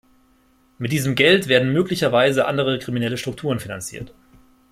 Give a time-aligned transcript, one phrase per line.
[0.79, 4.15] Mit diesem Geld werden möglicherweise andere kriminelle Strukturen finanziert.